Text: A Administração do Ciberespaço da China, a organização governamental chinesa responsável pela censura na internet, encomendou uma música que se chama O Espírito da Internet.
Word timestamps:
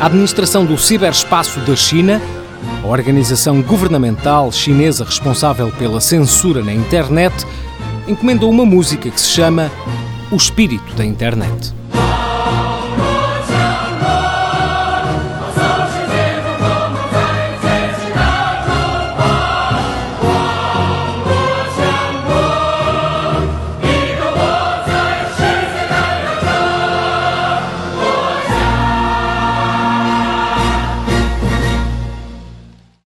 A 0.00 0.06
Administração 0.06 0.64
do 0.64 0.78
Ciberespaço 0.78 1.60
da 1.60 1.76
China, 1.76 2.22
a 2.82 2.86
organização 2.86 3.60
governamental 3.60 4.50
chinesa 4.50 5.04
responsável 5.04 5.70
pela 5.72 6.00
censura 6.00 6.64
na 6.64 6.72
internet, 6.72 7.46
encomendou 8.08 8.50
uma 8.50 8.64
música 8.64 9.10
que 9.10 9.20
se 9.20 9.28
chama 9.28 9.70
O 10.30 10.36
Espírito 10.36 10.94
da 10.94 11.04
Internet. 11.04 11.74